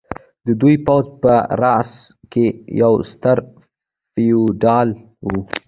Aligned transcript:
د 0.45 0.47
دې 0.61 0.73
پوځ 0.85 1.05
په 1.21 1.33
راس 1.61 1.91
کې 2.31 2.45
یو 2.81 2.93
ستر 3.11 3.37
فیوډال 4.13 4.89
و. 5.27 5.31